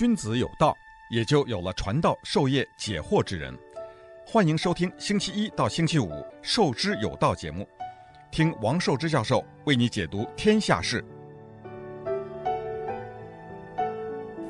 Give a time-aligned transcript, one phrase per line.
[0.00, 0.74] 君子有道，
[1.10, 3.54] 也就有了传道授业解惑之人。
[4.24, 6.06] 欢迎收听星期一到星期五
[6.40, 7.68] 《授之有道》节目，
[8.32, 11.04] 听王寿之教授为你解读天下事。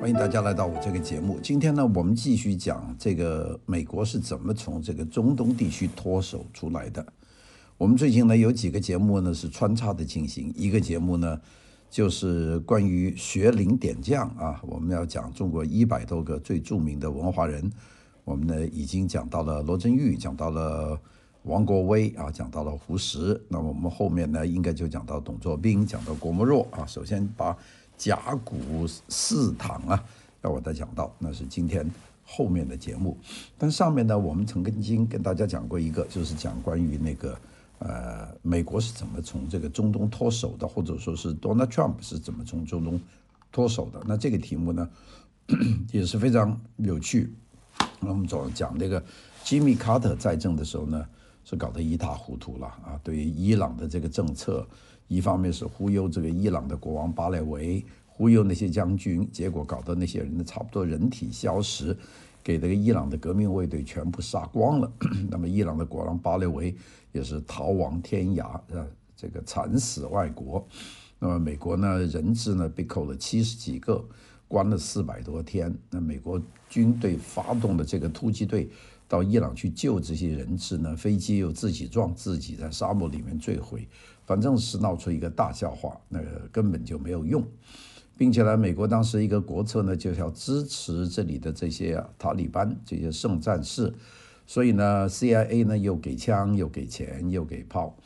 [0.00, 1.41] 欢迎大家来到我这个节目。
[1.41, 7.05] 今天呢，我们继续讲这个美国是怎么从这个中东地区脱手出来的。
[7.77, 11.41] 我们最近呢有几个节目呢是穿插的进行，一个节目呢。
[11.91, 17.68] 就是关于学龄点将啊，我们要讲中国一百多个最著名的文化人，
[18.25, 20.96] 我们呢已经讲到了罗振玉，讲到了
[21.43, 26.86] 王国维啊，讲到了胡适，那么我们后面呢应该就讲到董作宾，讲到郭沫若啊。
[26.86, 27.57] 首先把
[27.99, 30.04] 甲骨四堂啊，
[30.43, 31.85] 要我再讲到，那是今天
[32.25, 33.19] 后面的节目。
[33.58, 37.36] 但上面呢，我们曾经跟大家讲过一个，就是讲关于那个。
[37.80, 43.00] 呃，美国是怎么从这个中东脱手的，或者说是 Donald Trump 是怎么从中东
[43.50, 44.02] 脱手的？
[44.06, 44.88] 那这个题目呢，
[45.91, 47.33] 也是非常有趣。
[47.98, 49.02] 那我们总讲这个
[49.44, 51.06] Jimmy Carter 在政的时候呢，
[51.42, 53.00] 是搞得一塌糊涂了啊。
[53.02, 54.66] 对于伊朗的这个政策，
[55.08, 61.96] 一方面是忽悠这个伊朗的国王巴列维，忽悠那些将军，结果搞得那些人呢，差不多人体消失。
[62.42, 64.92] 给这个伊朗的革命卫队全部杀光了，
[65.30, 66.74] 那么伊朗的国王巴列维
[67.12, 70.66] 也是逃亡天涯，啊，这个惨死外国。
[71.18, 74.02] 那么美国呢，人质呢被扣了七十几个，
[74.48, 75.74] 关了四百多天。
[75.91, 78.70] 那美国军队发动的这个突击队
[79.06, 83.86] 到伊朗去救这些人质呢，飞机又自己撞自己，在沙漠里面坠毁，
[84.24, 87.44] 反正是闹出一个大笑话，那个根本就没有用。
[88.20, 93.90] 并且呢，美国当时一个国策呢，就是要支持这里的这些塔利班这些圣战士，
[94.46, 97.96] 所以呢，CIA 呢又给枪又给钱又给炮，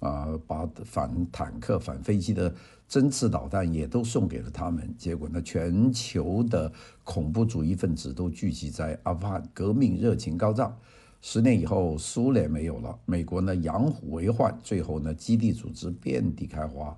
[0.00, 2.54] 啊，把反坦克、反飞机的
[2.88, 4.94] 针刺导弹也都送给了他们。
[4.96, 6.72] 结果呢，全球的
[7.04, 10.74] 恐怖主义分子都聚集在阿富汗，革命热情高涨。
[11.20, 16.96] 十年以后，苏联没有了，美国呢养虎为患，最后呢，基地组织遍地开花。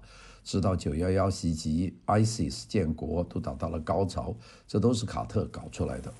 [0.50, 4.34] 直到九幺幺袭击，ISIS 建国都达到了高潮，
[4.66, 6.12] 这都是卡特搞出来的。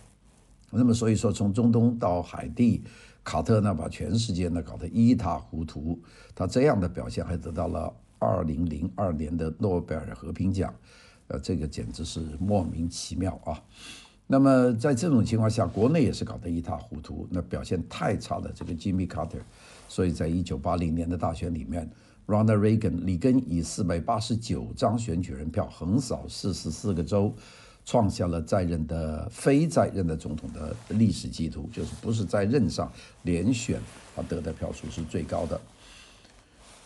[0.71, 2.85] 那么所以说，从中东到海地，
[3.25, 6.01] 卡特呢把全世界呢搞得一塌糊涂。
[6.33, 10.73] 他这样的表现还得到了二零零二年的诺贝尔和平奖，
[11.27, 13.61] 呃，这个简直是莫名其妙啊。
[14.29, 17.27] 那么在这种情况下，国内也是搞得一塌糊涂。
[17.33, 19.41] 那表现太差的这个 Jimmy Carter，
[19.89, 21.91] 所以在一九八零年的大选里面。
[22.31, 27.35] Ronald Reagan 里根以四百八十九张选举人票横扫四十四个州，
[27.85, 32.89] 创下了在任的非在任的总统的历史记录，就是不是在任上
[33.23, 33.81] 连选，
[34.15, 35.61] 啊得的票数是最高的。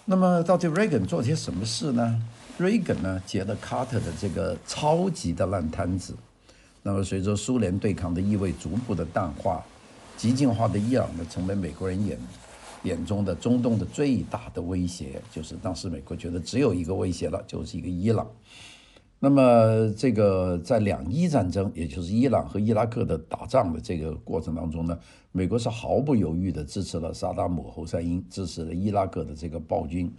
[0.07, 2.23] 那么到底 Reagan 做些什么事呢
[2.59, 6.15] ？Reagan 呢接了 Carter 的这个超级的烂摊子。
[6.83, 9.63] 那么随着苏联对抗的意味逐步的淡化，
[10.17, 12.19] 激进化的伊朗呢成为美国人眼
[12.85, 18.27] 眼中的中东的最大的威胁，就是当时美国觉得只有一个威胁了，就是一个伊朗。
[19.19, 24.99] 那么这个在两伊战争，也就是伊朗和伊拉克的打仗的这个过程当中呢，
[25.33, 30.13] 美国是毫不犹豫地支持了萨达姆侯赛因，支持了伊拉克的这个暴君，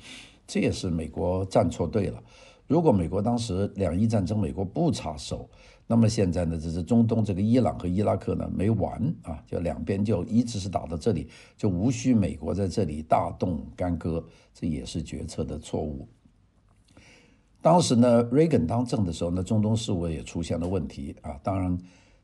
[0.47, 2.20] 这也是美国站错队了。
[2.68, 5.47] 如果美国当时两伊战争美国不插手，
[5.88, 16.07] 那么现在呢，这是中东这个伊朗和伊拉克呢没完啊，就两边就一直是打到这里，就无需美国在这里大动干戈，这也是决策的错误。
[17.62, 21.40] 当时呢，Reagan 当政的时候呢，中东事务也出现了问题啊。
[21.44, 21.78] 当然，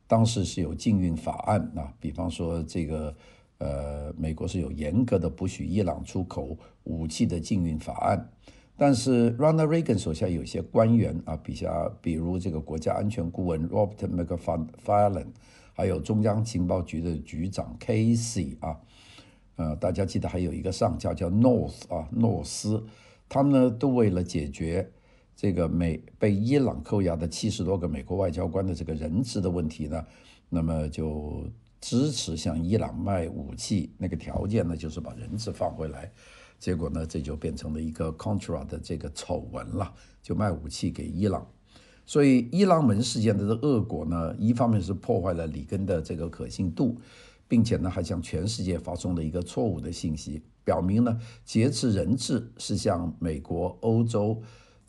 [0.08, 3.16] 当时是有禁运法案啊，比方说这个
[3.60, 8.30] 呃，美国是有严格的不许伊朗出口武器的禁运法案。
[8.82, 15.28] 但是 Ronald Reagan 手下有些官员啊，比下比如这个国家安全顾问 Robert McFarlane，
[15.76, 18.80] 还有中央情报局的局长 Casey 啊，
[19.58, 22.84] 呃，大家记得还有一个上校叫 North 啊，诺斯，
[23.30, 24.90] 他们呢都为了解决
[25.36, 30.04] 这个美被伊朗扣押的七十多个美国外交官的这个人质的问题呢，
[30.50, 31.46] 那么就
[31.80, 36.12] 支持向伊朗卖武器，那个条件呢就是把人质放回来。
[36.62, 39.92] 结果呢，这就变成了一个 Contra 的这个丑闻了，
[40.22, 41.44] 就卖武器给伊朗。
[42.06, 47.00] 所以伊朗门事件的这恶果呢，一方面是破坏了里根的这个可信度，
[47.48, 54.40] 并且呢，还向全世界发送了一个错误的信息，表明呢，劫持人质是向美国、欧洲。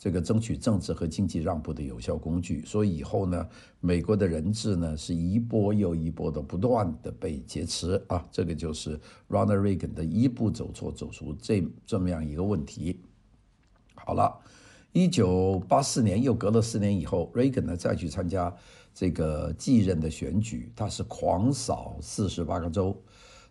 [0.03, 3.47] 这个争取政治和经济让步的有效工具，所以以后呢，
[3.79, 12.99] 美国的人质呢是一波又一波的不断的被劫持啊，这个就是 Ronald Reagan 的一步走错走出这这么样一个问题。
[13.95, 14.37] 好了，
[14.91, 18.53] 一九八四年又隔了四年以后，Reagan 呢再去参加
[18.93, 23.01] 这个继任的选举，他是狂扫四十八个州，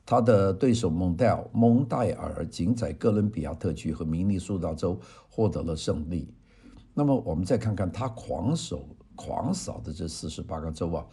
[0.04, 5.00] 他的对手蒙代尔蒙代尔仅在哥伦比亚特区和明尼苏达州
[5.30, 6.28] 获得了胜利。
[6.94, 11.06] 那么我们再看看他狂手狂扫的这四十八个州啊，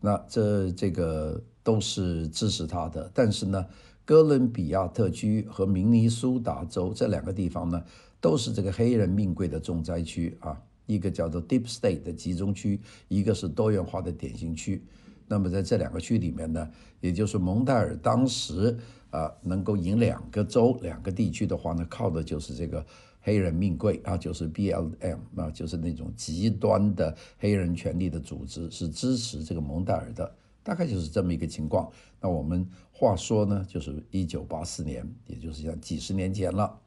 [0.00, 3.66] 那这这个都是支持他的，但是呢，
[4.04, 7.82] 哥伦比亚特区和明尼苏达州这两个地方呢，
[8.20, 14.82] 都是这个黑人命贵的重灾区啊，一个叫做 Deep State 的集中区，一个是多元化的典型区。
[15.26, 16.70] 那么在这两个区里面呢，
[17.00, 18.74] 也就是蒙代尔当时
[19.10, 22.84] 啊能够赢两个州、两个地区的话呢，靠的就是这个
[23.20, 31.90] 黑人命贵啊，就是 BLM 啊，就是那种极端的黑人权利的组织，是支持这个蒙代尔的，大概就是这么一个情况。
[32.20, 36.78] 那我们话说呢，就是一九八四年，也就是像几十年前了。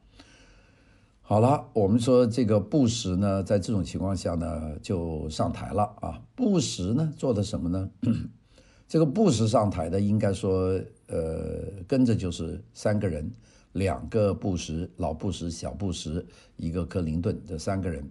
[1.20, 6.20] 好了，我们说这个布什呢，在这种情况下呢，就上台了啊。
[6.34, 7.90] 布什呢，做的什么呢？
[8.88, 13.30] 这个布什上台的，应该说，呃，跟着就是三个人，
[13.72, 16.24] 两个布什，老布什、小布什，
[16.56, 18.08] 一个克林顿，这三个人。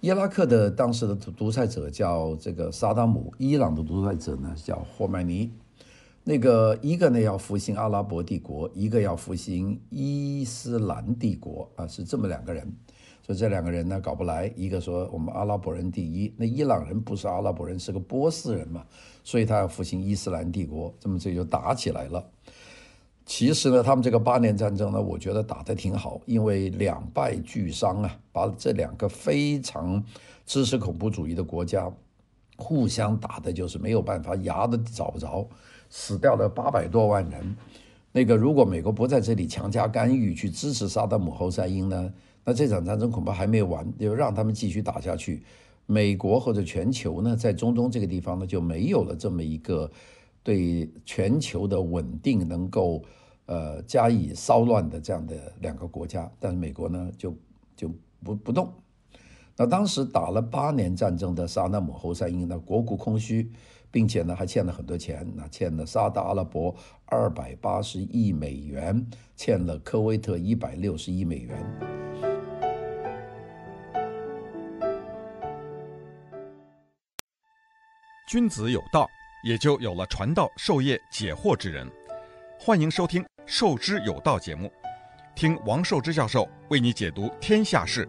[0.00, 5.50] 伊拉克的当时的独裁者叫这个萨达姆，伊朗的独裁者呢叫霍麦尼。
[6.22, 12.70] 那个一个呢要复兴阿拉伯帝国，一个要复兴伊斯兰帝国啊，是这么两个人。
[13.22, 18.84] 所以这两个人呢搞不来，一个说我们阿拉伯人第一，那伊朗人不是阿拉伯人，是个波斯人嘛，
[19.24, 22.24] 所以他要复兴伊斯兰帝国，这么这就打起来了。
[23.28, 30.02] 其实呢，他们这个八年战争呢，我觉得打得挺好，因为两败俱伤啊，把这两个非常
[30.46, 31.92] 支持恐怖主义的国家
[32.56, 35.46] 互相打的，就是没有办法，牙都找不着。
[35.90, 37.54] 死掉了八百多万人，
[38.12, 42.10] 那个如果美国不在这里强加干预去支持萨达姆侯赛因呢，
[42.46, 45.42] 那这场战争恐怕还没完，就让他们继续打下去。
[45.84, 49.90] 美国或者全球呢，在中东这个地方呢，就没有了这么一个
[50.42, 53.02] 对全球的稳定能够
[53.46, 57.34] 呃加以骚乱的这样的两个国家，但是美国呢就
[57.76, 57.90] 就
[58.22, 58.72] 不不动。
[59.56, 63.50] 那当时打了八年战争的萨达姆侯赛因呢，国库空虚。
[63.90, 66.76] 并且呢，还欠了很多钱，那欠了沙特阿拉伯
[67.06, 71.56] 二百八十亿美元，欠了科威特一百六十亿美元。
[78.28, 79.08] 君子有道，
[79.44, 81.88] 也就有了传道授业解惑之人。
[82.58, 84.68] 欢迎收听《授之有道》节目，
[85.36, 88.08] 听王寿之教授为你解读天下事。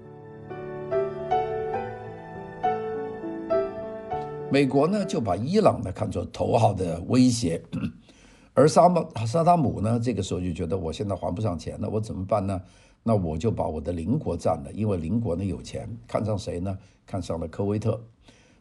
[4.52, 7.62] 美国呢就把伊朗呢看作头号的威胁，
[8.56, 12.60] 而萨马萨达姆呢这个时候就觉得我现在还不上钱了，我怎么办呢？
[13.04, 16.76] 那我就把我的邻国占了，因为邻国呢有钱，看上谁呢？
[17.06, 18.04] 看上了科威特，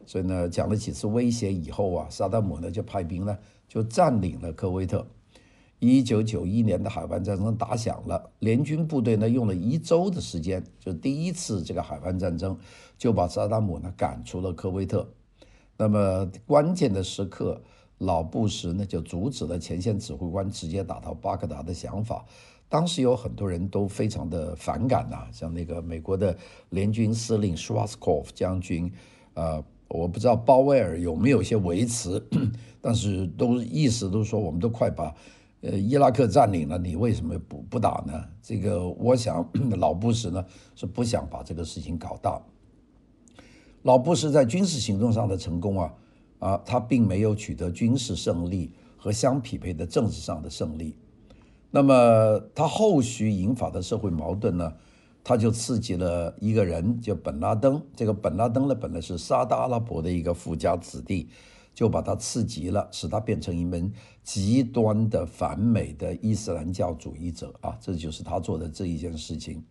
[0.09, 5.05] 所以呢讲了几次威胁以后啊，萨达姆呢就派兵呢就占领了科威特。
[5.77, 12.57] 一九九一年的海湾战争打响了，联军部队呢用了一周的时间，就第一次这个海湾战争
[12.97, 15.07] 就把萨达姆呢赶出了科威特。
[15.77, 17.61] 那么关键的时刻，
[17.99, 22.25] 老布什呢就阻止了前线指挥官直接打到巴格达的想法。
[22.67, 26.35] 当时有很多人都非常的反感呐、像那个美国的
[26.71, 28.91] 联军司令 Schwarzkopf 将军，
[29.35, 32.23] 呃，我不知道鲍威尔有没有些维持，
[32.79, 35.13] 但是都意思都说我们都快把
[35.61, 38.23] 呃伊拉克占领了，你为什么不不打呢？
[38.41, 42.41] 这个我想老布什呢是不想把这个事情搞大。
[43.81, 45.93] 老布什在军事行动上的成功啊，
[46.39, 50.95] 啊，他并没有取得军事胜利和相匹配的政治上的胜利。
[51.71, 54.73] 那么他后续引发的社会矛盾呢，
[55.29, 57.79] 他就刺激了一个人，叫本拉登。
[57.95, 61.29] 这个本拉登呢，本来是沙特阿拉伯的一个富家子弟，
[61.71, 63.93] 就把他刺激了，使他变成一名
[64.23, 67.77] 极端的反美的伊斯兰教主义者啊。
[67.79, 69.63] 这就是他做的这一件事情。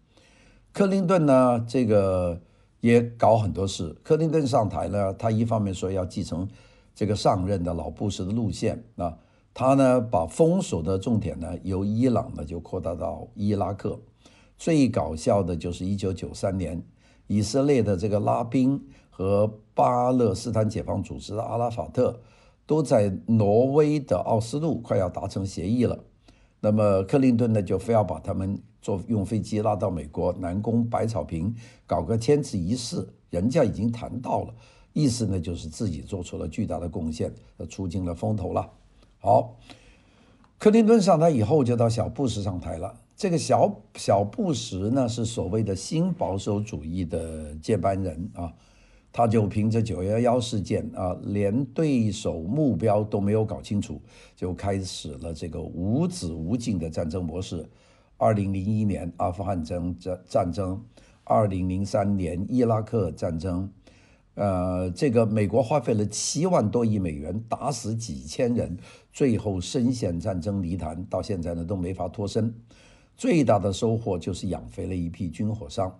[0.72, 2.40] 克林顿呢，这个。
[2.80, 3.92] 也搞很多事。
[4.04, 6.48] 克林顿上台呢，他一方面说要继承
[6.94, 9.18] 这个上任的老布什的路线啊，
[9.52, 13.98] 他呢把封锁的重点呢由伊朗呢就扩大到伊拉克。
[14.58, 16.82] 最搞笑的就是一九九三年，
[17.28, 22.20] 以色列的这个拉宾和巴勒斯坦解放组织的阿拉法特
[22.66, 25.98] 都在挪威的奥斯陆快要达成协议了。
[26.60, 31.54] 那么克林顿呢就非要把他们坐用飞机拉到美国南宫百草坪
[31.86, 34.52] 搞个签字仪式，人家已经谈到了，
[34.92, 37.32] 意思呢就是自己做出了巨大的贡献，
[37.70, 38.68] 出尽了风头了。
[39.20, 39.56] 好，
[40.58, 42.92] 克林顿上台以后就到小布什上台了。
[43.18, 48.54] 这个小小布什呢，是所谓的新保守主义的接班人啊，
[49.12, 54.00] 他就凭着九幺幺事件啊，连对手目标都没有搞清楚，
[54.36, 57.68] 就开始了这个无止无尽的战争模式。
[58.18, 60.80] 二零零一年阿富汗争战战争，
[61.24, 63.68] 二零零三年伊拉克战争，
[64.34, 68.76] 呃，这个美国花费了七万多亿美元，打死几千人，
[69.12, 72.54] 最后深陷战争泥潭，到现在呢都没法脱身。
[73.18, 75.92] 最大的收获就是养肥了一批军火商，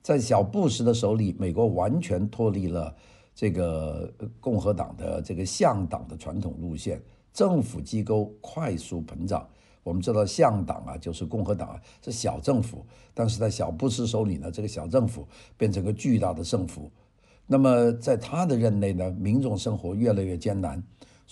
[0.00, 2.94] 在小布什的手里，美国完全脱离了
[3.34, 7.02] 这个共和党的这个向党的传统路线，
[7.34, 9.44] 政府机构快速膨胀。
[9.82, 15.26] 我们知道向党啊，就是共和党啊，是小政府，但是在小布什手里呢，这个小政府
[15.56, 16.88] 变成个巨大的政府。
[17.44, 20.80] 那么在他的任内呢，民众生活越来越艰难。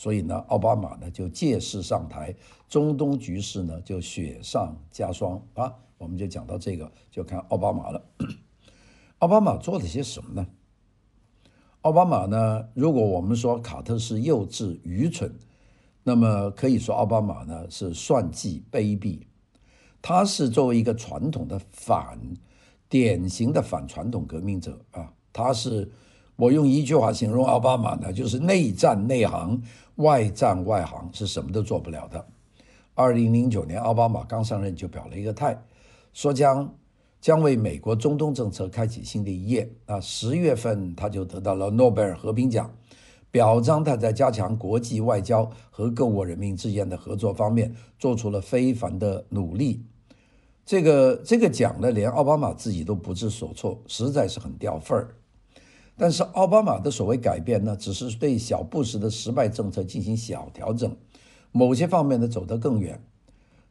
[0.00, 2.34] 所以呢，奥巴马呢就借势上台，
[2.70, 5.70] 中东局势呢就雪上加霜啊。
[5.98, 8.02] 我们就讲到这个，就看奥巴马了。
[9.20, 10.46] 奥巴马做了些什么呢？
[11.82, 15.30] 奥巴马呢，如果我们说卡特是幼稚愚蠢，
[16.02, 19.18] 那么可以说奥巴马呢是算计卑鄙。
[20.00, 22.18] 他是作为一个传统的反，
[22.88, 25.92] 典型的反传统革命者啊，他是。
[26.36, 29.62] 我用一句话形容奥巴马呢，就是内战内行，
[30.00, 32.26] 外战外行，是什么都做不了的。
[32.94, 35.62] 二零零九年，奥巴马刚上任就表了一个态，
[36.12, 36.74] 说将
[37.20, 39.70] 将为美国中东政策开启新的一页。
[39.86, 42.70] 啊，十月份他就得到了诺贝尔和平奖，
[43.30, 49.84] 表彰他在加强国际外交和各国人民之间的合作方面做出了非凡的努力。
[50.66, 55.14] 这个这个奖呢，连奥巴马自己都不知所措，实在是很掉份儿。
[56.00, 60.96] 但是奥巴马的所谓改变呢，只是对小布什的失败政策进行小调整，
[61.52, 63.04] 某些方面呢走得更远。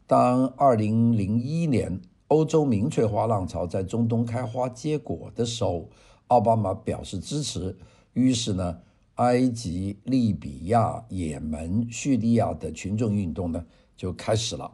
[0.06, 5.90] 当二零零一年欧洲民粹化浪潮在中东开花结果的时候，
[6.28, 7.76] 奥巴马表示支持，
[8.14, 8.78] 于是呢，
[9.16, 13.66] 埃及、利比亚、也门、叙利亚的群众运动呢
[13.98, 14.72] 就开始了。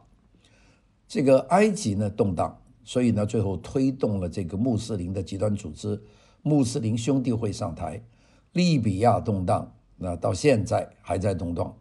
[1.08, 5.98] 这个埃及呢动荡，所以呢最后推动了这个穆斯林的极端组织。
[6.46, 8.04] 穆斯林兄弟会上台，
[8.52, 11.76] 利比亚动荡，那到现在还在动荡，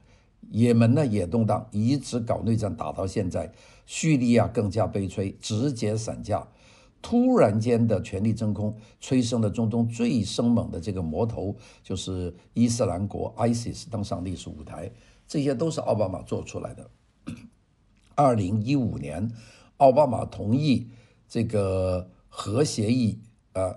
[0.49, 3.53] 也门呢也动荡，一直搞内战打到现在，
[3.85, 6.47] 叙利亚更加悲催，直接散架，
[6.99, 14.91] 突然间的权力真空，催生了中东最生猛的这个魔头，就是伊斯兰国 ISIS 登上历史舞台，
[15.27, 16.89] 这些都是奥巴马做出来的。
[18.15, 19.31] 二零一五年，
[19.77, 20.87] 奥巴马同意
[21.29, 23.19] 这个核协议
[23.53, 23.75] 啊。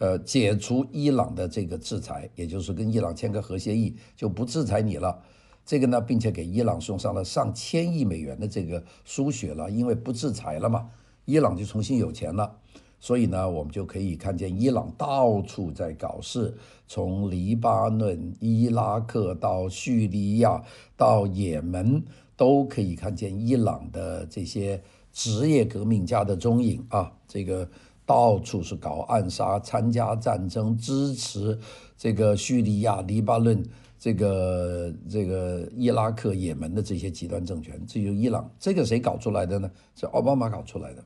[0.00, 5.22] 呃，解除伊朗的这个制裁，也就是跟伊朗签个核协议，就不制裁你了。
[5.62, 10.88] 这个呢，并且给伊朗送上了上千亿美元的这个输血了，因为不制裁了嘛，
[11.26, 12.50] 伊朗就重新有钱了。
[12.98, 16.56] 所以呢，我们就可以看见伊朗到处在搞事，
[16.88, 20.64] 从黎巴嫩、伊拉克到叙利亚
[20.96, 22.02] 到也门，
[22.38, 27.68] 都可以看见伊朗的这些职业革命家的踪影啊，这个。
[28.10, 31.56] 到处是搞暗杀、参加战争、支持
[31.96, 33.64] 这个叙利亚、黎巴嫩、
[34.00, 37.80] 这个这个伊拉克、也门的这些极端政权。
[37.86, 39.70] 这就伊朗，这个谁搞出来的呢？
[39.94, 41.04] 是奥巴马搞出来的。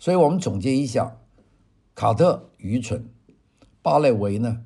[0.00, 1.16] 所以我们总结一下：
[1.94, 3.08] 卡特愚蠢，
[3.80, 4.64] 巴列维呢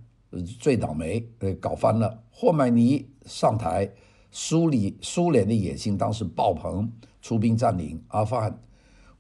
[0.59, 2.23] 最倒霉，呃，搞翻了。
[2.31, 3.93] 霍梅尼上台，
[4.31, 8.59] 苏里苏联的野心当时爆棚，出兵占领阿富汗。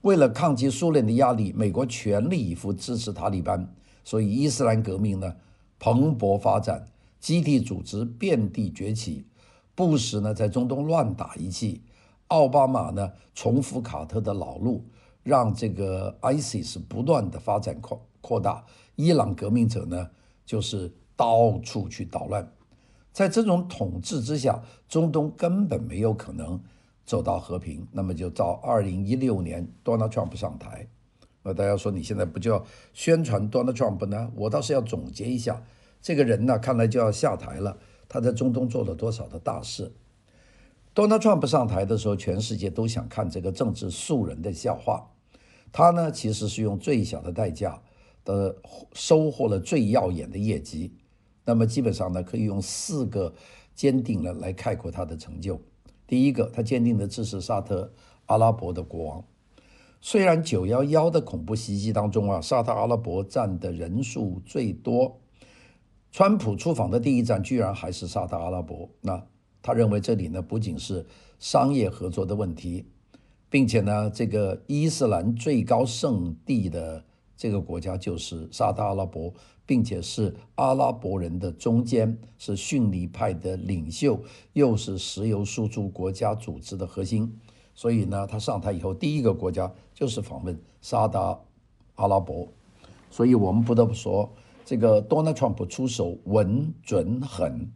[0.05, 3.67] 为了抗击苏联的压力，美国全力以赴支持塔利班，
[4.05, 5.35] 所以伊斯兰革命呢
[5.79, 6.87] 蓬勃发展，
[7.19, 9.25] 基地组织遍地崛起。
[9.75, 11.81] 布什呢在中东乱打一气，
[12.29, 14.85] 奥巴马呢重复卡特的老路，
[15.23, 18.63] 让这个 ISIS 不断的发展扩扩大。
[18.97, 20.11] 伊朗革命者呢
[20.45, 22.47] 就是到处去捣乱，
[23.11, 26.61] 在这种统治之下，中东根本没有可能。
[27.05, 30.89] 走到和平，那么就到二零一六年，Donald Trump 上台。
[31.43, 34.33] 那大家说你现在不就要宣传 Donald Trump 呢？
[34.35, 35.63] 我倒是要总结一下，
[36.01, 37.79] 这个人呢，看来就要下台了。
[38.09, 39.93] 他在中东做了多少的大事
[40.95, 45.11] ？Donald Trump 上台的时候，全世界都想看这个政治素人的笑话。
[45.73, 47.83] 他呢，其实是用最小的代价
[48.25, 48.57] 的
[48.93, 50.95] 收获了最耀眼的业绩。
[51.45, 53.35] 那么基本上呢，可以用四个
[53.75, 55.61] 坚定了来概括他的成就。
[56.07, 57.93] 第一个，他坚定的支持沙特
[58.27, 59.25] 阿拉伯的国王。
[60.01, 65.19] 虽然九幺幺的恐怖袭击当中啊，沙特阿拉伯占的人数最多，
[66.13, 68.91] 川普出访的第一站居然还是沙特阿拉伯。
[69.01, 69.27] 那
[69.63, 71.07] 他认为这里呢，不仅是
[71.39, 72.85] 商业合作的问题，
[73.49, 77.05] 并且呢，这个伊斯兰最高圣地的
[77.45, 79.31] 这个国家就是沙特阿拉伯，
[79.67, 84.19] 并且是阿拉伯人的中坚，是逊尼派的领袖，
[84.55, 87.39] 又是石油输出国家组织的核心。
[87.75, 91.39] 所以呢，他上台以后，第一个国家就是访问沙特
[91.97, 92.49] 阿拉伯。
[93.11, 94.33] 所以我们不得不说，
[94.65, 97.71] 这个 Donald Trump 出手稳准狠，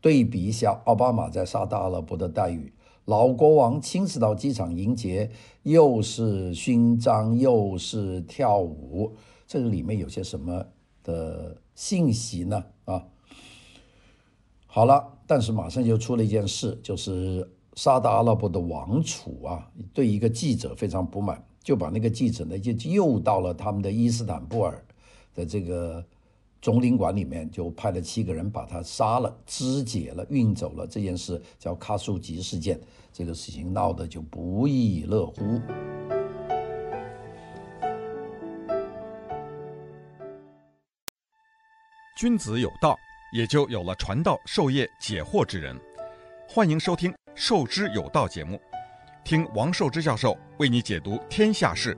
[0.00, 2.72] 对比一下奥巴马在沙特阿拉伯的待遇。
[3.08, 5.30] 老国王亲自到机场迎接，
[5.62, 10.62] 又是勋章，又是跳舞，这个里面有些什么
[11.02, 12.62] 的信息呢？
[12.84, 13.02] 啊，
[14.66, 24.84] 好了，但是马上就出了一件事，就是沙特阿拉伯的王储啊，对一个记者非常不满，就把那个记者呢就诱到了他们的伊斯坦布尔
[25.34, 26.04] 的这个。
[26.60, 30.86] 总领馆里面就派了七个人把他杀了、肢解了、运走了。
[30.86, 32.80] 这件事叫卡舒吉事件，
[33.12, 35.60] 这个事情闹得就不亦乐乎。
[42.16, 42.96] 君子有道，
[43.32, 45.78] 也就有了传道授业解惑之人。
[46.48, 48.60] 欢迎收听《授之有道》节目，
[49.22, 51.96] 听王寿之教授为你解读天下事。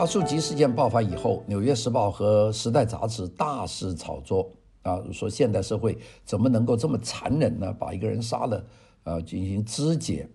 [0.00, 7.70] 卡舒吉事件爆发以后，《纽约时报》和《时代》杂志大肆炒作啊，说现代社会怎么能够这么残忍呢？
[7.78, 8.64] 把一个人杀了，
[9.04, 10.26] 呃，进行肢解。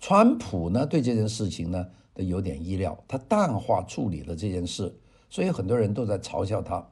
[0.00, 4.90] 川普呢，对这件事情呢，都有点意料，他淡化处理了这件事，
[5.28, 6.82] 所以很多人都在嘲笑他。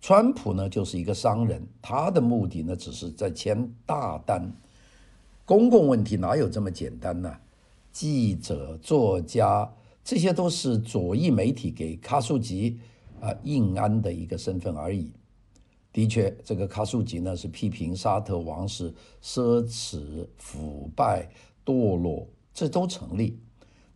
[0.00, 4.50] 川普呢，就是一个商人，他的目的呢，只是在签大单。
[5.44, 7.36] 公共问题哪有这么简单呢？
[7.92, 9.70] 记者、作家。
[10.08, 12.78] 这些都是左翼媒体给卡舒吉
[13.20, 15.12] 啊印安的一个身份而已。
[15.92, 18.90] 的确，这个卡舒吉呢是批评沙特王室
[19.22, 21.28] 奢侈、腐败、
[21.62, 23.38] 堕落，这都成立。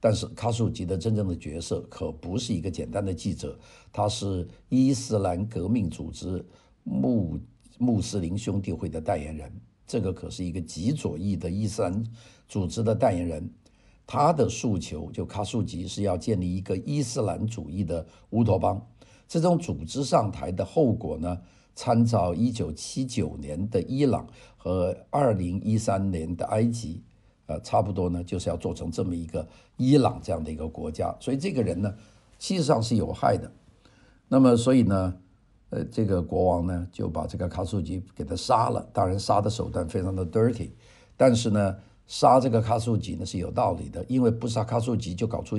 [0.01, 3.59] 但是卡舒吉的真正的角色可不是一个简单的记者，
[3.91, 6.45] 他是伊斯兰革命组织
[6.85, 7.41] 穆
[7.79, 9.51] 穆斯林兄弟会的代言人。
[9.87, 12.05] 这个可是一个极左翼的伊斯兰
[12.51, 13.51] 组织的代言人。
[14.13, 18.79] 他的诉求就卡舒吉是要建立一个伊斯兰主义的乌托邦。
[19.27, 21.41] 这种组织上台的后果呢，
[21.75, 24.27] 参照一九七九年的伊朗
[24.59, 27.03] 和二零一三年的埃及，
[27.47, 29.49] 呃，差不多呢，就是要做成这么一个
[29.79, 31.17] 伊朗这样的一个国家。
[31.19, 31.95] 所以这个人呢，
[32.39, 33.51] 其实上是有害的。
[34.29, 35.17] 那么，所以呢，
[35.71, 38.87] 呃，这个国王呢就把这个卡舒吉给他杀了。
[38.93, 40.69] 当然，杀的手段非常的 dirty，
[41.17, 41.75] 但是呢。
[42.13, 45.59] 杀这个卡舒吉呢是有道理的，因为不杀卡舒吉就搞出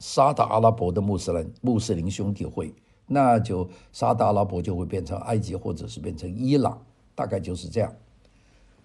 [0.00, 2.74] 沙特阿拉伯的穆斯林穆斯林兄弟会，
[3.06, 7.94] 那就沙特阿拉伯就会变成埃及或者是变成伊朗，大概就是这样。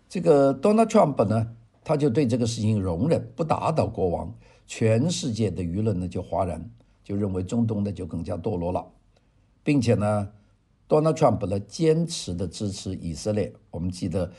[0.07, 1.47] 这个 Donald Trump 呢，
[1.83, 4.31] 他就对这个事情容忍，不打倒国王，
[4.67, 6.69] 全世界的舆论呢就哗然，
[7.03, 8.85] 就认为中东呢就更加堕落了，
[9.63, 10.29] 并且呢
[10.87, 14.31] ，Donald Trump 呢坚持的支持以色列，我们记得。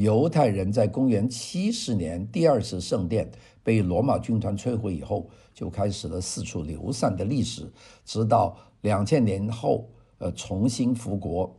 [0.00, 3.30] 犹太人在公元七十年第二次圣殿
[3.62, 7.70] 被罗马军团摧毁以后，就开始了四处流散的历史，
[8.06, 11.54] 直到两千年后，呃，重新复国。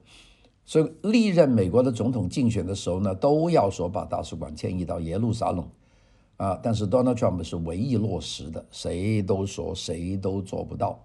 [0.65, 5.69] 所以历任美国的总统竞选的时候呢，都要说把大使馆迁移到耶路撒冷，
[6.37, 10.99] 啊，但是 Donald Trump 是唯一落实的，谁都说谁都做不到。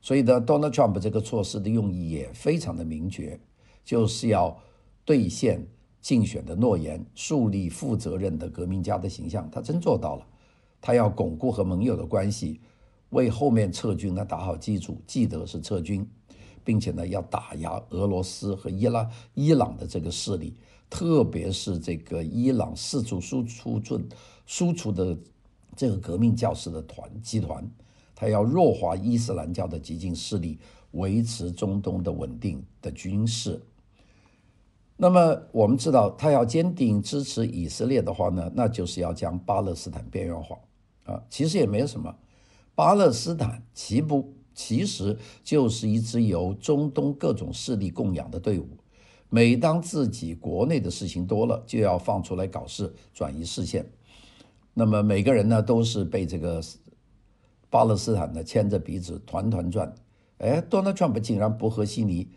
[0.00, 3.36] 所以呢，Donald Trump 这个措施的用意也非常的明确，
[3.84, 4.56] 就是要
[5.04, 5.66] 兑现。
[6.00, 10.26] 竞选的诺言，树立负责任的革命家的形象，他真做到了。
[10.80, 12.60] 他要巩固和盟友的关系，
[13.10, 14.96] 为后面撤军呢打好基础。
[15.06, 16.08] 记得是撤军，
[16.62, 20.54] 并且呢要打压俄罗斯和伊拉伊朗的这个势力，
[20.88, 24.08] 特别是这个伊朗四处输出准
[24.46, 25.18] 输出的
[25.74, 27.68] 这个革命教师的团集团。
[28.14, 30.58] 他要弱化伊斯兰教的激进势力，
[30.92, 33.60] 维持中东的稳定的军事。
[35.00, 40.58] 那么我们知道，他要坚定支持以色列的话呢，那就是要将巴勒斯坦边缘化
[41.04, 41.22] 啊。
[41.30, 42.12] 其实也没有什么，
[42.74, 48.66] 巴勒斯坦其不其实就是一支由中东各种势力供养的队伍。
[49.30, 53.88] 每当自己国内的事情多了，就要放出来搞事，转移视线。
[54.74, 56.60] 那么每个人呢，都是被这个
[57.70, 59.94] 巴勒斯坦呢牵着鼻子团团转。
[60.38, 62.28] 哎，Donald Trump 竟然不和稀泥。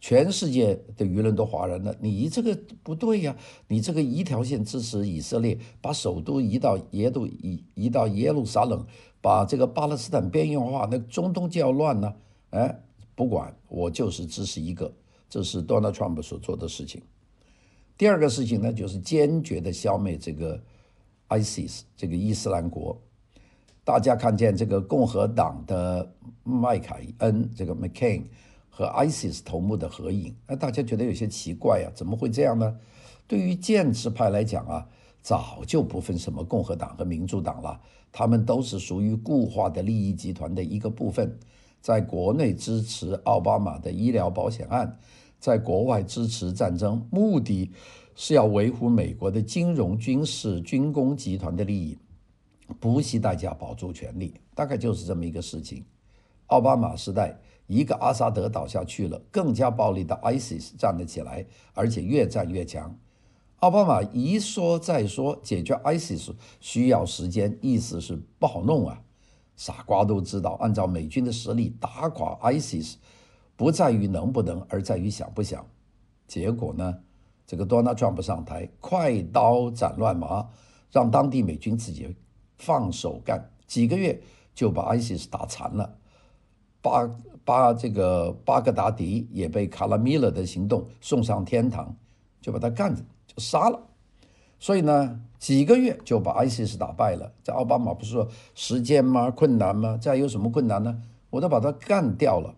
[0.00, 3.36] 全世界的舆论都哗然了，你这个不对呀！
[3.68, 8.84] 你这个一条线支持以色列，把首都移到耶路移移到耶路撒冷，
[9.20, 12.16] 把这个巴勒斯坦边缘化，那中东就要乱了。
[12.50, 12.80] 哎，
[13.14, 14.90] 不管，我就是支持一个，
[15.28, 17.02] 这是 Donald Trump 所做的事情。
[17.98, 20.58] 第二个事情呢，就是坚决的消灭这个
[21.28, 22.98] ISIS 这个伊斯兰国。
[23.84, 26.10] 大家看见这个共和党的
[26.42, 28.22] 麦凯恩这个 McCain
[28.70, 32.74] 和 ISIS 头目的合影，那大家觉得有些奇怪啊，怎么会这样呢？
[33.26, 34.88] 对于建制派来讲啊，
[35.20, 37.78] 早就不分什么共和党和民主党了，
[38.10, 41.36] 他们都是属于固化的利益集团的一个部分，
[41.80, 44.98] 在国内支持奥巴马的医疗保险案。
[45.38, 47.70] 在国外支持战争，目的
[48.14, 51.96] 是要维护美国的金融、军事、军工集团的利益，
[52.78, 55.82] 不惜代价保住权力，大概就是这么一个事情。
[56.48, 57.34] 奥巴马时代，
[57.70, 62.98] 一个阿萨德倒下去了，更加暴力的 ISIS 站了起来，而且越战越强。
[63.60, 69.00] 奥巴马一说再说，解决 ISIS 需要时间，意思是不好弄啊。
[69.54, 72.96] 傻瓜都知道，按照美军的实力，打垮 ISIS。
[73.54, 75.64] 不在于能不能，而在于想不想。
[76.26, 76.98] 结果呢？
[77.46, 80.48] 这个多纳转不上台，快刀斩乱麻，
[80.90, 82.16] 让当地美军自己
[82.58, 84.20] 放手干，几个月
[84.54, 85.98] 就把 ISIS 打残了。
[86.82, 87.06] 巴
[87.50, 91.92] 巴这个巴格达迪也被卡拉米勒的行动送上天堂，
[92.40, 93.80] 就把他干着就杀了。
[94.60, 97.32] 所以呢，几个月就把 ISIS 打败了。
[97.42, 99.32] 这奥巴马不是说时间吗？
[99.32, 99.98] 困难吗？
[100.00, 101.02] 这还有什么困难呢？
[101.28, 102.54] 我都把他干掉了。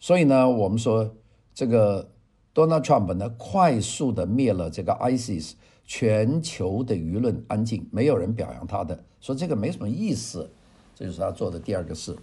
[0.00, 1.08] 所以呢，我们说
[1.54, 2.10] 这个
[2.52, 5.52] Donald Trump 呢，快速的灭了这个 ISIS，
[5.84, 10.50] 全球的舆论安静，没有人表扬他的，说这个没什么意思，
[10.96, 12.16] 这就是他做的第二个事。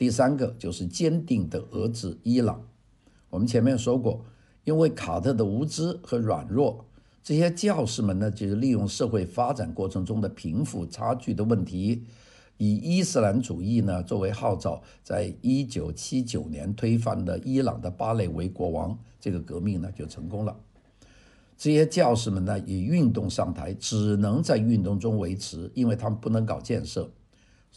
[0.00, 2.66] 第三个就是坚定的遏制伊朗。
[3.28, 4.24] 我们前面说过，
[4.64, 6.86] 因为卡特的无知和软弱，
[7.22, 12.06] 这些教士们呢，就是利用社会发展过程中的贫富差距的问题。
[12.56, 20.56] 以伊斯兰主义呢作为号召，在一九七九年推翻了伊朗的巴列维国王，这个革命呢就成功了。
[21.58, 27.10] 这些教士们呢以运动上台，只能在运动中维持，因为他们不能搞建设。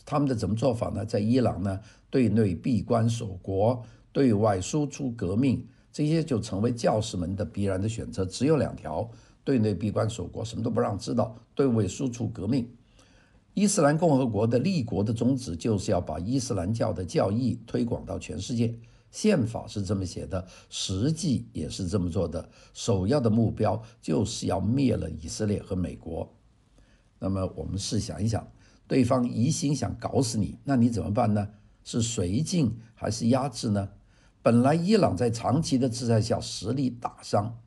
[0.06, 1.06] 他们的怎么做法呢？
[1.06, 1.80] 在伊朗呢，
[2.10, 9.10] 对内闭关锁国，对外输出革命，这些就成为教士们的必然的选择，只有两条：
[9.44, 12.68] 对内闭关锁国，什么都不让知道；对外输出革命。
[13.54, 18.74] 伊斯兰共和国的立国的宗旨就是要把伊斯兰教的教义推广到全世界，
[19.12, 22.50] 宪法是这么写的，实际也是这么做的。
[22.74, 26.28] 首要的目标就是要灭了以色列和美国。
[27.20, 28.46] 那么我们试想一想，
[28.88, 31.50] 对方一心想搞死你，那你怎么办呢？
[31.84, 33.90] 是绥靖还是压制呢？
[34.42, 37.58] 本来伊朗在长期的制裁下实力大伤，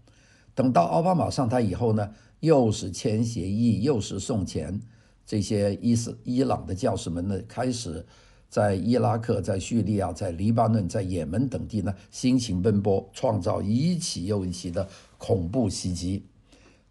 [0.55, 4.81] 等到奥巴马上台以后呢，又是签协议，又是送钱。
[5.25, 8.07] 这些伊斯伊朗的教士们呢，开始
[8.49, 16.25] 在伊拉克、在叙利亚、在黎巴嫩、在也门等地呢，辛勤奔波，创造一起又一起的恐怖袭击。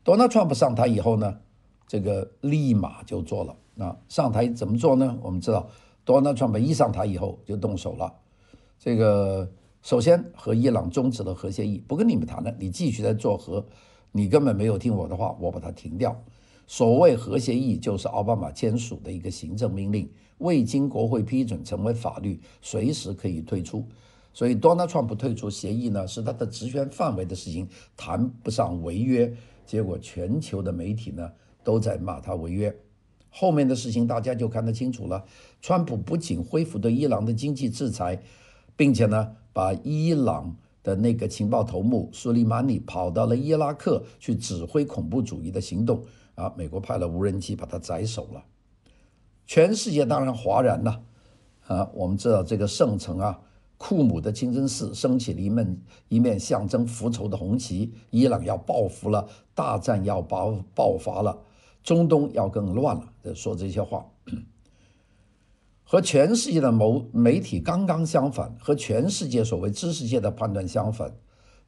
[0.04, 1.40] Donald Trump 上台以后呢，
[1.88, 3.56] 这个立马就做了。
[3.76, 5.18] 那上台怎么做呢？
[5.22, 5.70] 我们知道
[6.06, 8.14] ，Donald Trump 一上台以后就动手了。
[8.80, 9.50] 这个
[9.82, 13.66] 首先和伊朗终止了核协议，不跟你们谈了，你继续在做核，
[14.12, 16.16] 你根本没有听我的话，我把它停掉。
[16.68, 20.10] 所谓核协议，就是奥巴马签署的一个行政命令，
[20.40, 23.86] 未经国会批准成为法律，随时可以退出。
[24.34, 29.32] 所以，Donald Trump 退出协议呢，是他的职权范围的事情，谈不上违约。
[29.66, 31.32] 结果，全球的媒体呢
[31.64, 32.76] 都在骂他违约。
[33.38, 35.26] 后面的事情大家就看得清楚了。
[35.62, 38.22] 川普不仅恢复对伊朗的经济制裁，
[38.78, 46.02] 并且呢，把伊朗的那个情报头目苏利曼尼跑到了伊拉克去指挥恐怖主义的行动。
[46.36, 46.52] 啊！
[46.58, 48.44] 美国派了无人机把他宰首了，
[49.48, 51.02] 全世界当然哗然了。
[51.66, 53.40] 啊，我们知道这个圣城啊，
[53.78, 57.94] 库姆的清真寺升起了一面一面象征复仇的红旗。
[58.10, 61.38] 伊朗要报复了，大战要爆爆发了，
[61.86, 63.34] 中东要更乱了。
[63.34, 64.06] 说这些话，
[65.86, 71.16] 和全世界的某媒体刚刚相反，和全世界所谓知识界的判断相反，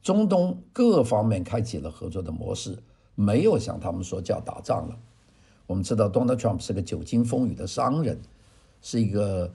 [0.01, 2.77] 中东各方面开启了合作的模式。
[3.13, 4.97] 没有像他们说叫打仗了。
[5.65, 8.19] 我们知道，Donald Trump 是个久经风雨的商人，
[8.81, 9.51] 是一个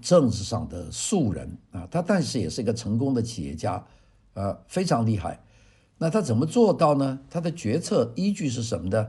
[0.00, 1.86] 政治上的素人啊。
[1.90, 3.86] 他但是也是一个成功的企业家，
[4.34, 5.42] 呃，非常厉害。
[5.98, 7.20] 那他怎么做到呢？
[7.30, 9.08] 他的决策依据是什么呢？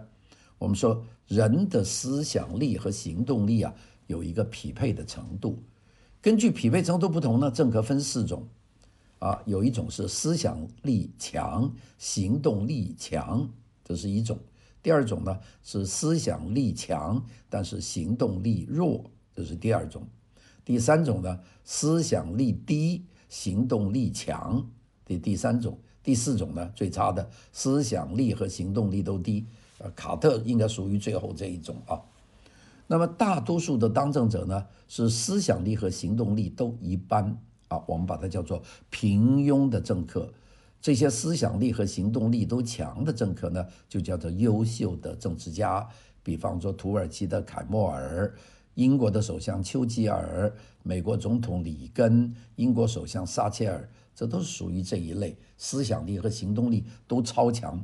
[0.58, 3.74] 我们说，人的思想力和行动力啊，
[4.08, 5.62] 有一个匹配的程度。
[6.22, 8.48] 根据匹配程度不同呢，政客分四种。
[9.20, 13.50] 啊，有一种是思想力强、行动力强，
[13.84, 14.38] 这是一种；
[14.84, 20.04] 第二种呢是思想力强，但是行动力弱，这是第二种；
[20.63, 24.70] 第三种呢思想力低、行动力强，
[25.04, 29.48] 这第三种；第四种呢，最差的思想力和行动力都低。
[29.80, 32.02] 呃，卡特应该属于最后这一种啊。
[32.88, 37.38] 那么大多数的当政者呢，是思想力和行动力都一般
[37.68, 40.32] 啊，我们把它叫做平庸的政客。
[40.80, 45.86] 这些思想力和行动力都强的政客呢，就叫做优秀的政治家。
[46.24, 48.34] 比方说，土耳其的凯莫尔、
[48.76, 57.84] 英国的首相丘吉尔、美国总统里根、英国首相撒切尔，这都属于这一类，思想力和行动力都超强。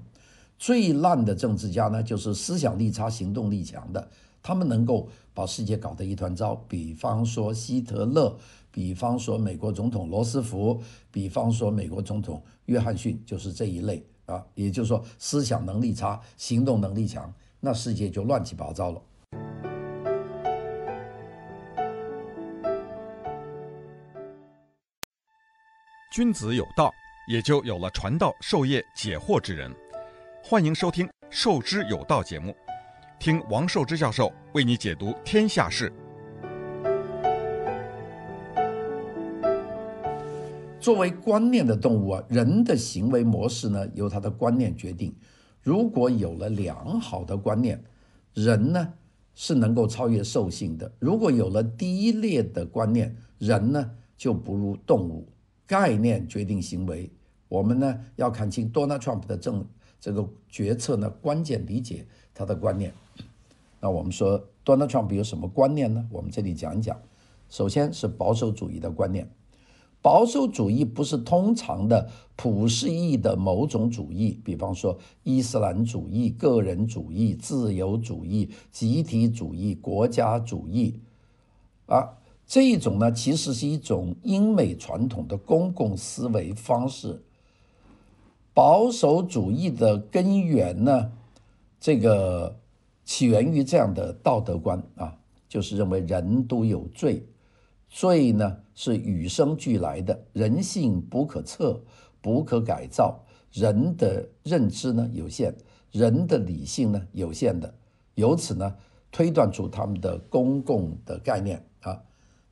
[0.57, 4.09] 最烂的政治家呢，就是思想力差、行动力强的，
[4.41, 6.55] 他们能够把世界搞得一团糟。
[6.67, 8.37] 比方说希特勒，
[8.71, 14.41] 比方说美国总统罗斯福，比方说美国总统约翰逊，就是这一类啊。
[14.55, 17.33] 也就是说，思想能力差，行动能力强。
[17.59, 19.01] 那世界就乱七八糟了。
[26.11, 26.91] 君子有道，
[27.27, 29.73] 也就有了传道授业解惑之人。
[30.45, 32.53] 欢迎收听《授之有道》节目，
[33.17, 35.89] 听王寿之教授为你解读天下事。
[40.81, 45.15] 作为观念的动物啊，人的行为模式呢，由他的观念决定。
[45.61, 47.81] 如果有了良好的观念，
[48.33, 48.93] 人呢
[49.33, 55.25] 是能够超越兽性的；如果有了低劣的观念，人呢就不如动物。
[55.65, 57.09] 概念决定行为，
[57.47, 59.65] 我们呢要看清 Donald Trump 的政
[60.03, 62.93] 这个决策呢，关键理解他的观念。
[63.79, 66.05] 那我们说 Donald Trump 有什么观念呢？
[66.11, 66.99] 我们这里讲一讲。
[67.47, 69.31] 首先是保守主义的观念。
[70.01, 80.99] 保守主义不是通常的普世意义的某种主义，比方说伊斯兰主义、个人主义、自由主义、集体主义、国家主义，
[81.85, 87.23] 啊，这一种呢，其实是一种英美传统的公共思维方式。
[88.53, 91.11] 保守主义的根源呢，
[91.79, 92.55] 这个
[93.03, 95.17] 起源于这样的道德观啊，
[95.49, 97.25] 就是认为人都有罪。
[97.89, 101.79] 罪呢是与生俱来的，人性不可测、
[102.21, 103.19] 不可改造，
[103.51, 105.53] 人的认知呢有限，
[105.91, 107.71] 人的理性呢有限的，
[108.15, 108.75] 由此呢
[109.11, 112.01] 推断出他们的公共的概念啊，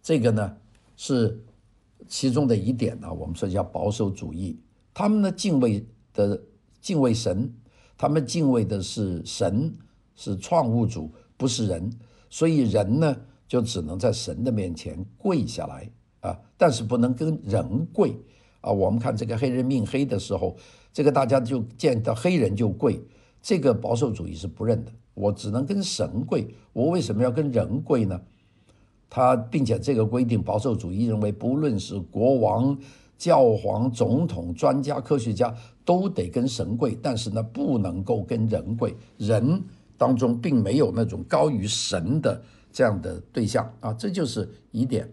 [0.03, 0.55] 这个呢
[0.95, 1.43] 是
[2.07, 4.59] 其中的一点啊，我们说叫保守主义，
[4.93, 6.41] 他们呢敬畏的
[6.82, 7.54] 敬畏神，
[7.97, 9.73] 他们敬畏的是神，
[10.15, 11.91] 是创物主，不是人，
[12.30, 13.15] 所以人呢。
[13.51, 18.15] 就只能在神的面前跪下来啊，但是不能跟人跪
[18.62, 18.71] 啊。
[18.71, 20.56] 我们看这个黑人命黑的时候，
[20.93, 22.97] 这个大家就见到黑人就跪，
[23.41, 24.91] 这个保守主义是不认的。
[25.13, 28.21] 我只能跟神跪，我为什么要跟人跪呢？
[29.10, 32.80] 他并且这个规定，保守主义认为，不论是国王、
[33.21, 35.55] 教皇、总统、专家、科学家，
[35.86, 38.95] 都得跟神跪，但是呢，不能够跟人跪。
[39.15, 39.63] 人
[39.95, 42.41] 当中并没有那种高于神的。
[42.71, 45.07] 这样的对象啊，这就是疑点，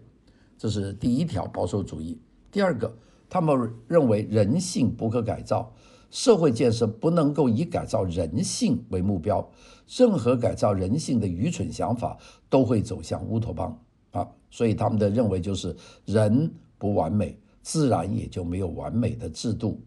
[0.57, 2.19] 这是第一条保守主义。
[2.51, 2.91] 第二个，
[3.29, 5.71] 他们认为人性不可改造，
[6.09, 9.47] 社会建设不能够以改造人性为目标，
[9.87, 12.17] 任何改造人性的愚蠢想法
[12.49, 14.27] 都会走向乌托邦啊。
[14.49, 19.81] 所以他们的认为就是人不完美，自然也就没有完美的制度，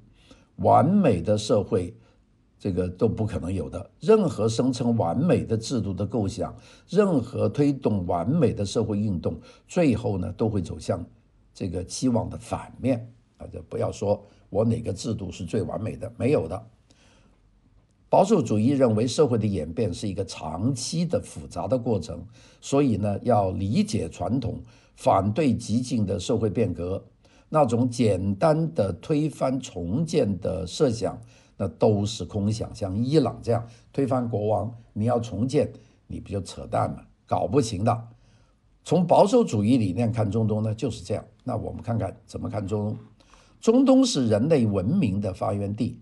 [0.56, 1.94] 完美的社会。
[2.58, 3.90] 这个都不可能有的。
[3.98, 6.54] 任何声称完美的制度的构想，
[6.88, 11.04] 任何推动完美的社会运动，最后呢都会走向
[11.52, 13.46] 这个期望的反面啊！
[13.52, 16.64] 就不要说我哪个制度是最完美的，没有的。
[18.08, 22.24] 保守主义认为社会的演变是一个长期的复杂的过程，
[22.60, 24.60] 所以呢要理解传统，
[24.94, 27.04] 反对激进的社会变革，
[27.54, 31.20] 那种简单的推翻重建的设想。
[31.58, 35.70] 那都是空想，像伊朗这样推翻国王，你要重建，
[36.06, 37.02] 你不就扯淡吗？
[37.26, 38.08] 搞不行的。
[38.82, 41.24] 从保守主义理念看中东呢，就是这样。
[41.44, 42.98] 那我们看看怎么看中东？
[43.60, 46.00] 中东是人类文明的发源地，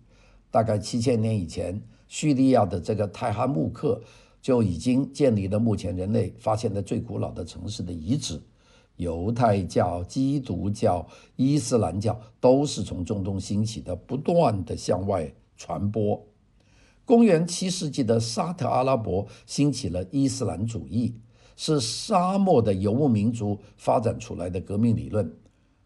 [0.51, 4.01] 大概七千年以前，叙利亚的这个泰哈木克
[4.41, 8.41] 就已经建立了目前人类发现的最古老的城市的遗址。
[9.01, 15.33] 犹太教、基督教、伊斯兰教都是从中东兴起的，不断的向外。
[15.63, 16.27] 传播。
[17.05, 21.15] 公元七世纪的沙特阿拉伯兴起了伊斯兰主义，
[21.55, 25.31] 是沙漠的游牧民族发展出来的革命理论。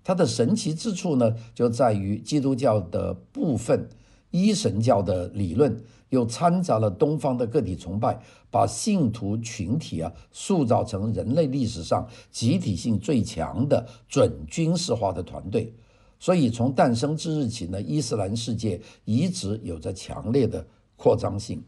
[0.04, 3.88] 它的神奇之处呢，就在于基督教的部分
[4.30, 5.82] 一神教的理论，
[6.14, 8.18] 又掺杂了东方的个体崇拜，
[8.50, 15.74] 把信徒群体啊塑造成人类历史上集体性最强的准军事化的团队。
[16.20, 21.62] 所以从诞生之日起呢，伊斯兰世界一直有着强烈的扩张性。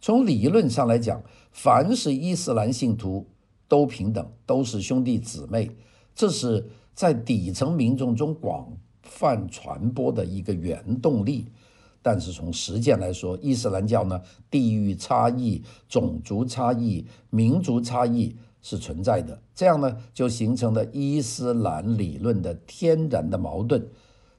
[0.00, 3.26] 从理论上来讲，凡是伊斯兰信徒
[3.68, 5.70] 都平等，都是兄弟姊妹，
[6.14, 8.70] 这是在底层民众中广
[9.02, 11.46] 泛传播的一个原动力。
[12.02, 19.38] 但是从实践来说，伊斯兰教呢，地域差异、种族差异、民族差异是存在的。
[19.54, 23.86] 这样呢，就形成了伊斯兰理论的天然的矛盾，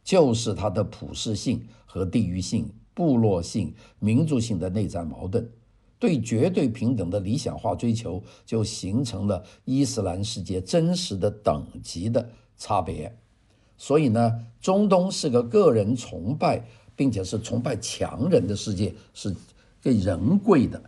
[0.04, 5.48] 就是它的普世性和地域性、部落性、民族性的内在矛盾。
[6.00, 13.16] 对绝对平等的理想化追求，就形成了伊斯兰世界真实的等级的差别。
[13.78, 16.66] 所以呢，中东是个个人崇拜。
[17.02, 19.36] 并且是崇拜强人的世界，是
[19.82, 20.80] 给人贵的。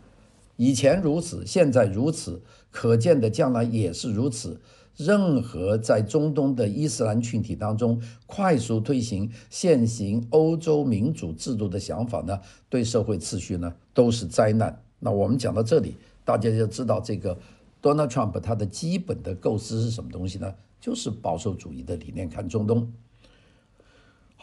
[0.58, 4.62] 以前如此，现在如此，可见的将来也是如此。
[4.96, 14.84] 任何在中东的伊斯兰群体当中快速推行现行欧洲民主制度的想法呢，对社会秩序呢都是灾难。
[15.00, 17.36] 那我们讲到这里，大家就知道这个
[17.82, 20.54] Donald Trump 他的基本的构思是什么东西呢？
[20.80, 22.94] 就是保守主义的理念看中东。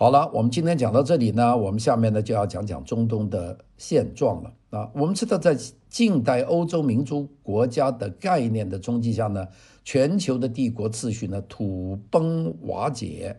[0.01, 4.91] 好了，我们今天讲到这里呢，我们下面呢就要讲讲中东的现状了啊。
[4.95, 5.55] 我们知道，在
[5.91, 9.47] 近代欧洲民族国家的概念的冲击下呢，
[9.85, 13.39] 全球的帝国秩序呢土崩瓦解。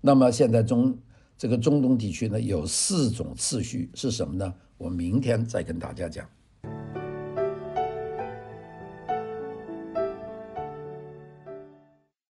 [0.00, 0.96] 那么现在中
[1.36, 4.54] 这个中东地区呢有四种次序是什么呢？
[4.78, 6.26] 我明天再跟大家讲。